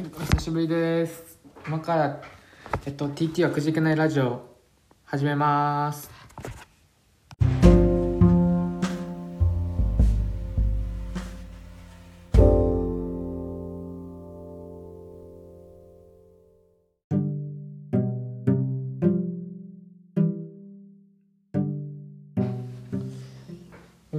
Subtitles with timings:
[0.00, 1.38] はい、お久しぶりです。
[1.66, 2.22] 今から、
[2.86, 4.46] えっと、TT はくじけないラジオ、
[5.04, 6.19] 始めます。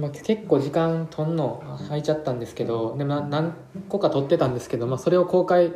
[0.02, 3.54] まあ、結構時間とんの空いちゃったんですけどでもな何
[3.88, 5.72] 個か撮ってたんですけど、まあ、それを公開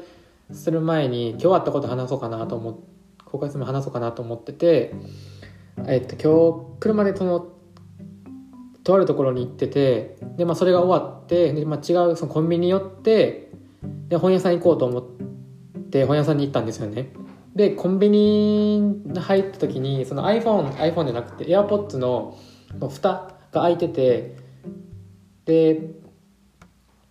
[0.51, 2.77] する前に今日あったこと話そうかなと思っ
[3.25, 4.95] 公開する前に話そうかなと思ってて、
[5.87, 7.53] えっと、今日車でその
[8.83, 13.51] とあるところに行っててで、まあ、それが終わってで、まあ、違うそのコンビニに寄って
[14.09, 17.11] で本屋さん行こうと思って本屋さんに行ったんですよね。
[17.55, 22.37] でコンビニに入った時にその iPhone, iPhone じゃなくて AirPods の
[22.91, 24.37] 蓋が開いてて
[25.45, 25.81] で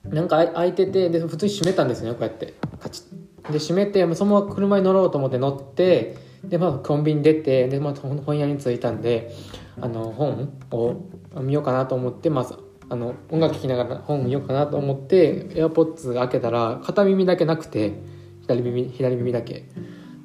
[0.04, 2.54] なんか開いててで普通に閉めたんですよねこうやって。
[2.80, 3.26] カチッ。
[3.52, 9.32] で閉めてそのまま車に乗ろうと思って乗ってで、まあ、コンビニ出てで、まあ、本屋に着いたんで
[9.80, 17.94] あの本を見ようかなと思って、まあ、あの音楽聴きながら本見ようかなと思って AirPods 開けたら片耳だけなくて
[18.42, 19.66] 左耳左耳だけ。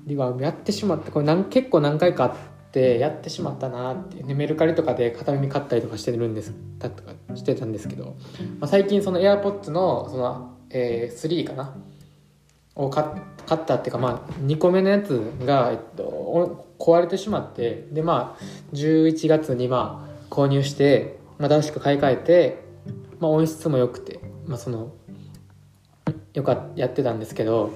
[0.07, 2.37] でやってしまってこれ何結構何回か
[2.71, 8.17] ってやってしまったなって、ね、メルカリとかで片耳買ったりとかしてるんですたとかしてたんですけど、
[8.61, 11.75] まあ、最近その AirPods のその、えー、3かな
[12.77, 13.05] を買
[13.53, 22.63] ったっていうか、まあ、2個目のやつが、えっと、壊れてしまってでまあ11月にまあ購入して、まあ、新しく買い替えて、
[23.19, 24.93] まあ、音質も良くて、まあ、その
[26.35, 27.75] よかやってたんですけど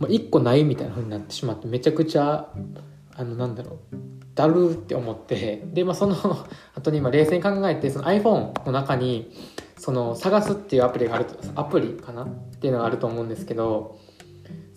[0.00, 2.48] もう1個ないみたいな風になってしまってめちゃくちゃ
[3.14, 6.16] あのなんだろうだるって思ってで、まあ、その
[6.74, 9.30] 後に今冷静に考えてその iPhone の中に
[9.78, 12.24] その探すっていうアプリがあるとアプリかな？
[12.24, 12.26] っ
[12.60, 13.98] ていうのがあると思うんですけど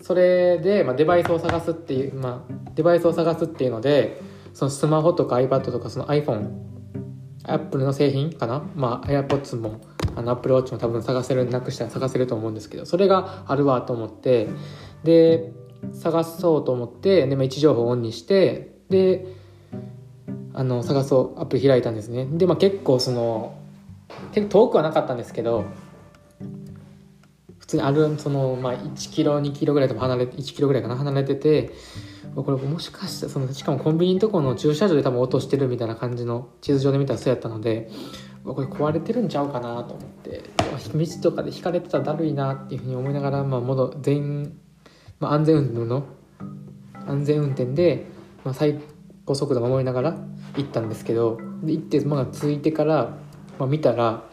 [0.02, 4.20] それで、まあ、デバイスを探すっていう、まあ、デバイスを探すっていうので
[4.54, 6.50] そのスマホとか iPad とかその iPhone
[7.44, 8.62] アップルの製品かな？
[8.76, 9.80] まあ AirPods も
[10.14, 14.48] あの Apple Watch も多分探せるなくしたら探せると思うんですけどそれがあるわと思って
[15.04, 15.52] で
[15.92, 19.26] 探そうと思ってで、まあ、位置情報をオンにしてで
[20.58, 22.26] あの探そうアプリ開いたんですね。
[22.32, 23.54] で、まあ、結構その
[24.32, 25.66] 結構遠くはなかったんですけど
[27.60, 31.70] 普通にあるその、まあ、1キロ2キロぐらいでも離れて1キロぐらいかな離れてて
[32.34, 37.88] これもしかしてそのしかもコンビニのとこの駐車場で多分落としてるみたいな感じの地図上で見たらそうやったので
[38.42, 40.42] これ壊れてるんちゃうかなと思って
[40.92, 44.58] 道とかで引かれてたらだるいなっていうふうに思いながら、まあ、全、
[45.20, 46.04] まあ、安全運転の
[47.06, 48.06] 安全運転で、
[48.44, 48.80] まあ、最
[49.24, 50.18] 高速度守りながら
[50.56, 53.16] 行ったんですけどで行ってまあ着いてから、
[53.58, 54.24] まあ、見たら、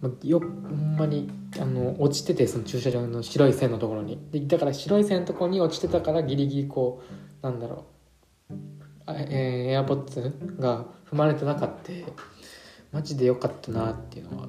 [0.00, 1.30] ま、よほんまに
[1.60, 4.18] あの落ちててその駐車場の白い線のところに。
[4.30, 7.02] でだから白い線のところに落ちてたからギリギリこ
[7.42, 7.86] うなんだろ
[8.50, 8.54] う
[9.06, 11.92] あえー、AirPods が踏まれてなかった。
[12.92, 14.48] マジで良かったなっていうのは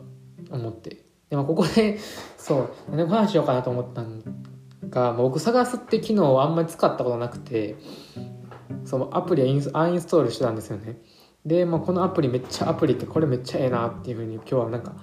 [0.51, 1.06] 思って。
[1.30, 1.97] でもここで
[2.38, 4.22] そう何の話しようかなと思ったん
[4.90, 7.75] が、僕探すって機能をあんまり使ったことなくて
[8.85, 10.97] そのアプリはインスアインストールしてたんですよね。
[11.45, 14.94] で、まあ、このアプリめっちゃアプリってこれめっちゃええなっていうふうに今日はなんか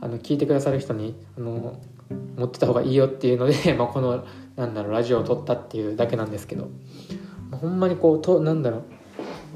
[0.00, 1.80] あの聞いてくださる人にあの
[2.36, 4.24] 持ってた方がいいよっていうので、 まあ、この
[4.56, 6.68] なんだろうラジオを撮ったっていうだけなんですけど、
[7.50, 8.82] まあ、ほんまにこうとなんだろ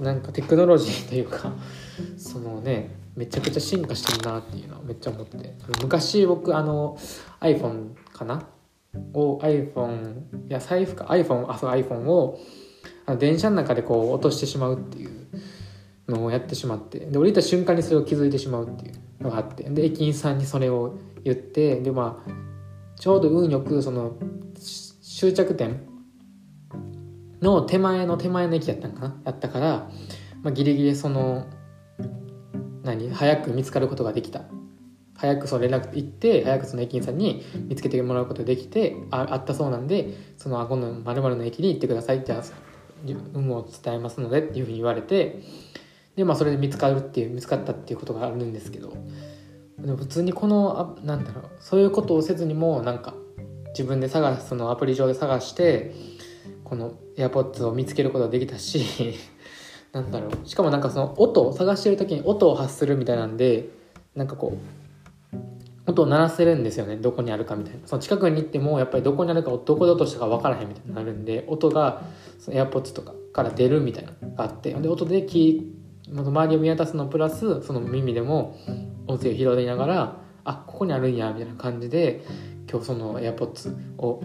[0.00, 1.52] うなんかテクノロジーというか
[2.16, 5.54] そのねめちゃくちゃ進化してるなっていうのはめっちゃ思ってて。
[5.82, 6.96] 昔僕あの
[7.40, 8.46] iPhone かな？
[9.12, 11.06] を iPhone いや財布か。
[11.06, 12.38] iPhone あそう iPhone を
[13.06, 15.10] あの電車の中でこう落としてしまうっていう
[16.08, 22.30] のをやってしまってで降りた瞬間にそれを気づいてしまうっていうのがあってで駅員さんにそれを言ってでまあ
[22.98, 24.16] ちょうど運よくその
[25.02, 25.80] 終着点
[27.40, 29.20] の手前の手前の駅やったんかな？
[29.24, 29.90] やったから、
[30.42, 31.46] まあ、ギリギリその
[32.82, 33.10] 何？
[33.10, 34.42] 早く見つかることができた。
[35.16, 42.32] 早くその連絡行って早くその駅員さんに見つけてもらうことができてああったそうなんでそのあ今度〇〇の駅に行ってくださいって
[43.04, 45.40] 有無を伝えますのでっていうふうに言われて
[46.16, 48.92] でまあそれで見つかるっていう見つかったっていうことがあるんですけど
[49.78, 53.14] でも普通にこのあなんだろうそういうことをせずにもなんか
[53.68, 55.94] 自分で探すそのアプリ上で探して
[56.64, 59.14] この AirPods を見つけることができたし
[59.92, 60.48] なんだろう。
[60.48, 63.68] しかもなんかその音を探してる時に音を発するみたいなんで
[64.14, 64.87] なんかこう
[65.88, 66.96] 音を鳴らせるんですよね。
[66.96, 67.80] どこにあるかみたいな。
[67.86, 72.02] その近くに行ってもやっぱりどこにあるかどこで落としたか分からへんみたいになるんで音が
[72.38, 78.56] その AirPods とかから出るみたいなのがあってで音でキー周りを見渡すのプラスその耳でも
[79.06, 82.24] 音声を拾いながらあここにあるんやみたいな感じで
[82.70, 84.22] 今日その AirPods を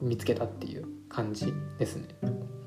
[0.00, 2.08] 見つけたっていう感じですね。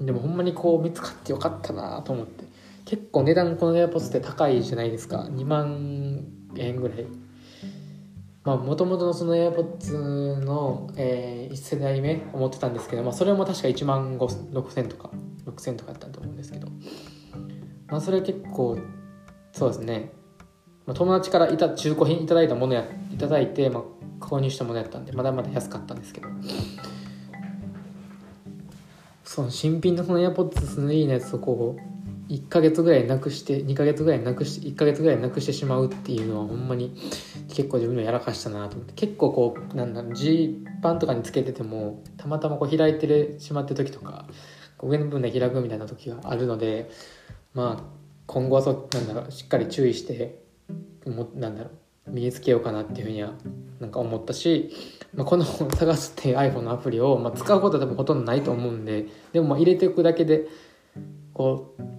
[0.01, 2.45] でもほんまにこう見つかってよかったなと思って。
[2.85, 5.27] 結構値段この AirPods って高いじゃないですか。
[5.29, 6.25] 2万
[6.55, 7.05] 円ぐらい。
[8.49, 15.11] まあもともとのその AirPods の、えー、1世代目思ってたんですけど、まあ、それも確か1万6000とか
[15.45, 16.67] 6000とかだったと思うんですけど。
[17.89, 18.79] まあそれ結構
[19.51, 20.13] そうですね、
[20.87, 23.83] まあ、友達からいた中古品いただいたものやいただいて、まあ、
[24.19, 26.27] 購入したものやったんでまだまだ安かったんですけど。
[29.23, 31.98] その新品のその AirPods のいいやつをこう
[32.29, 36.95] 1ヶ月ぐらいなくして2ヶ月ぐらいなくして1ヶ月ぐらいなくしてしまうっていうのはほんまに
[37.49, 38.93] 結構自分のやらかしたなと思って。
[38.93, 44.25] 結構こうなんだろうジーパンとかにつけててもたまたまこう開いてしまってる時とか
[44.81, 46.89] 上の部分で開くみたいな時があるので
[47.53, 47.83] まあ
[48.27, 50.43] 今後はそなんだろうしっかり注意して
[51.07, 51.71] もなんだろ
[52.07, 53.33] う身につけようかなっていうふうには
[53.79, 54.71] なんか思ったし、
[55.13, 60.47] まあ、この探すっていう iPhone のアプリを、まあ、使うことは多分ほとんどないと思うんででもまあ入れていくだけで
[61.33, 61.98] こう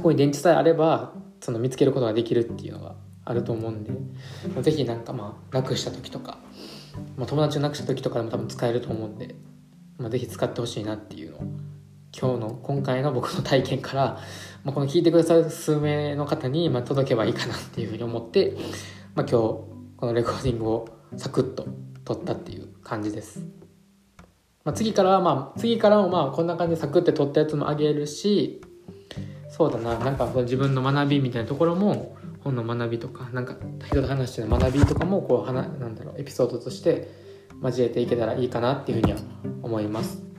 [0.00, 2.94] そこに電池さえあればその見つけることができるっていうのが
[3.26, 3.90] あると思うんで、
[4.54, 6.38] まあ、ぜひなんかまあなくした時とか、
[7.18, 9.34] まあ、友達をなくした時とかでも多分使えると思うんで、
[9.98, 11.40] まあ、使ってほしいなっていうのを
[12.18, 14.18] 今日の今回の僕の体験から、
[14.64, 18.56] まあ、この聞いてくださる数名の方にま届けばいいかなっていうふうに思って、
[19.14, 19.66] まあ、今日こ
[20.00, 20.88] のレコーディングを
[21.18, 21.68] サクッと
[22.06, 23.40] 撮ったっていう感じです、
[24.64, 28.62] まあ、次からはまあ次からもまあこんな感じでサクッて撮ったやつもあげるし
[29.50, 37.10] そうだななんか自分の学びみたいなところも本の学びとかなんか人と話してる学びとかもこうはななんだろうエピソードとして
[37.62, 39.18] 交えていけたらいいかなっていうふうには
[39.62, 40.30] 思います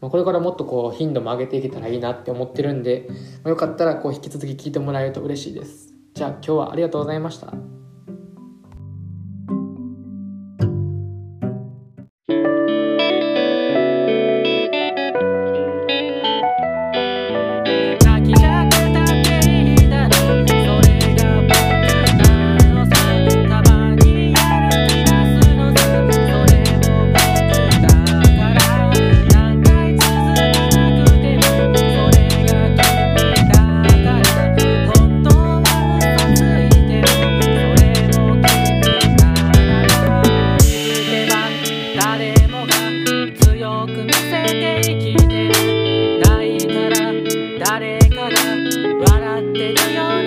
[0.00, 3.14] まあ、これからもっとこう頻度も上げていけたらいいなって思ってるんで、ま
[3.46, 5.92] あ、よかったらこう引き続き聞いてもらえると嬉しいです。
[6.14, 7.79] じゃあ今日はありがとうございました。
[49.40, 50.19] ってるよ